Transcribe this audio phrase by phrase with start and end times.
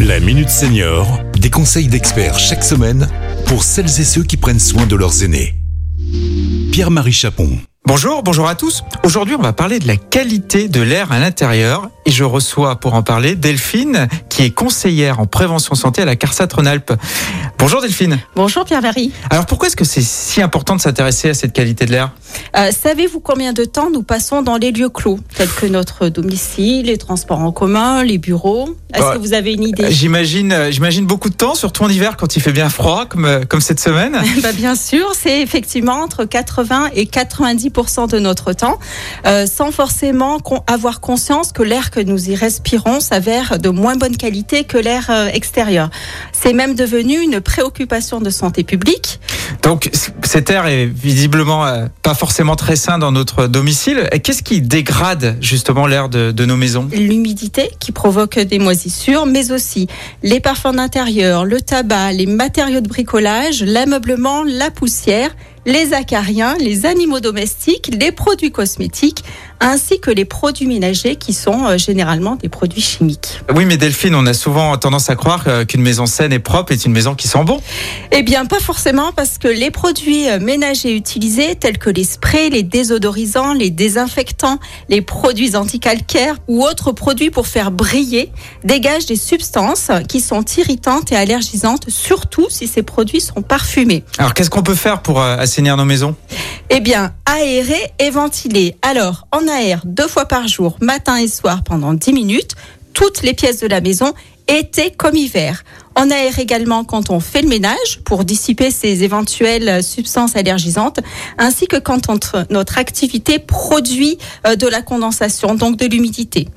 [0.00, 3.08] La Minute Senior, des conseils d'experts chaque semaine
[3.46, 5.54] pour celles et ceux qui prennent soin de leurs aînés.
[6.72, 7.58] Pierre-Marie Chapon.
[7.86, 8.82] Bonjour, bonjour à tous.
[9.04, 12.94] Aujourd'hui, on va parler de la qualité de l'air à l'intérieur et je reçois pour
[12.94, 16.92] en parler Delphine qui est conseillère en prévention santé à la CARSAT Rhône-Alpes.
[17.58, 18.18] Bonjour Delphine.
[18.34, 19.12] Bonjour Pierre-Marie.
[19.30, 22.12] Alors pourquoi est-ce que c'est si important de s'intéresser à cette qualité de l'air?
[22.56, 26.86] Euh, Savez-vous combien de temps nous passons dans les lieux clos, tels que notre domicile,
[26.86, 29.90] les transports en commun, les bureaux Est-ce Bah, que vous avez une idée?
[29.90, 33.24] J'imagine, euh, j'imagine beaucoup de temps, surtout en hiver quand il fait bien froid, comme,
[33.24, 34.16] euh, comme cette semaine.
[34.42, 37.70] Bah, Bien sûr, c'est effectivement entre 80 et 90
[38.12, 38.78] de notre temps,
[39.26, 44.18] euh, sans forcément avoir conscience que l'air que nous y respirons s'avère de moins bonne
[44.18, 45.88] qualité que l'air euh, extérieur.
[46.30, 49.18] C'est même devenu une préoccupation de santé publique.
[49.62, 49.90] Donc
[50.22, 54.10] cet air est visiblement euh, pas forcément très sain dans notre domicile.
[54.12, 56.86] Et Qu'est-ce qui dégrade justement l'air de, de nos maisons?
[56.92, 59.86] L'humidité qui provoque des moisissures, mais aussi
[60.22, 65.34] les parfums d'intérieur, le tabac, les matériaux de bricolage, l'ameublement, la poussière,
[65.66, 69.24] les acariens, les animaux domestiques, les produits cosmétiques,
[69.60, 73.40] ainsi que les produits ménagers qui sont euh, généralement des produits chimiques.
[73.54, 76.72] Oui, mais Delphine, on a souvent tendance à croire euh, qu'une maison saine et propre
[76.72, 77.60] est une maison qui sent bon.
[78.12, 82.48] Eh bien, pas forcément, parce que les produits euh, ménagers utilisés, tels que les sprays,
[82.48, 88.30] les désodorisants, les désinfectants, les produits anticalcaires ou autres produits pour faire briller,
[88.62, 94.04] dégagent des substances qui sont irritantes et allergisantes, surtout si ces produits sont parfumés.
[94.18, 96.14] Alors qu'est-ce qu'on peut faire pour euh, assainir
[96.68, 98.76] Eh bien, aérer et ventiler.
[98.82, 102.52] Alors, on aère deux fois par jour, matin et soir, pendant 10 minutes,
[102.92, 104.12] toutes les pièces de la maison,
[104.48, 105.64] été comme hiver.
[105.96, 111.00] On aère également quand on fait le ménage pour dissiper ces éventuelles substances allergisantes,
[111.38, 112.10] ainsi que quand
[112.50, 116.48] notre activité produit euh, de la condensation, donc de l'humidité.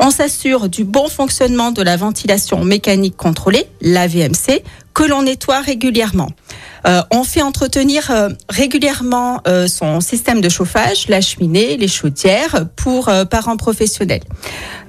[0.00, 4.62] On s'assure du bon fonctionnement de la ventilation mécanique contrôlée, la VMC,
[4.94, 6.30] que l'on nettoie régulièrement.
[6.86, 12.66] Euh, on fait entretenir euh, régulièrement euh, son système de chauffage, la cheminée, les chaudières
[12.76, 14.20] pour euh, par un professionnel.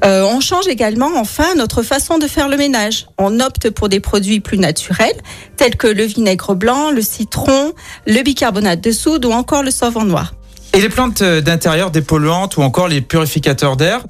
[0.06, 3.08] Euh, on change également enfin notre façon de faire le ménage.
[3.18, 5.18] On opte pour des produits plus naturels
[5.58, 7.74] tels que le vinaigre blanc, le citron,
[8.06, 10.34] le bicarbonate de soude ou encore le savon noir.
[10.74, 14.03] Et les plantes d'intérieur dépolluantes ou encore les purificateurs d'air?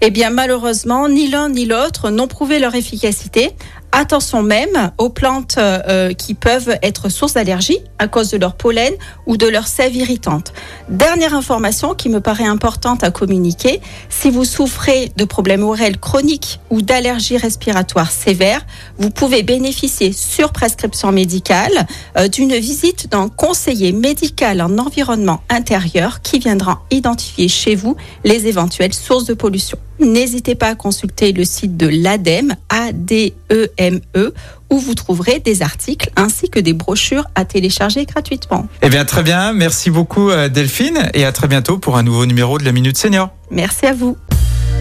[0.00, 3.50] Eh bien, malheureusement, ni l'un ni l'autre n'ont prouvé leur efficacité.
[3.98, 8.92] Attention même aux plantes euh, qui peuvent être source d'allergie à cause de leur pollen
[9.24, 10.52] ou de leur sève irritante.
[10.90, 13.80] Dernière information qui me paraît importante à communiquer,
[14.10, 18.66] si vous souffrez de problèmes oreilles chroniques ou d'allergies respiratoires sévères,
[18.98, 21.86] vous pouvez bénéficier sur prescription médicale
[22.18, 28.46] euh, d'une visite d'un conseiller médical en environnement intérieur qui viendra identifier chez vous les
[28.46, 29.78] éventuelles sources de pollution.
[30.00, 34.34] N'hésitez pas à consulter le site de l'ADEME, A-D-E-M-E, E,
[34.70, 38.66] où vous trouverez des articles ainsi que des brochures à télécharger gratuitement.
[38.82, 42.26] Eh bien très bien, merci beaucoup euh, Delphine et à très bientôt pour un nouveau
[42.26, 43.30] numéro de la Minute Senior.
[43.50, 44.16] Merci à vous.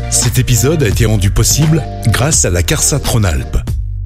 [0.09, 3.58] Cet épisode a été rendu possible grâce à la CARSAT Rhône-Alpes,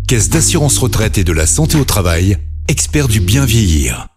[0.07, 2.37] Caisse d'assurance retraite et de la santé au travail,
[2.67, 4.08] expert du bien vieillir.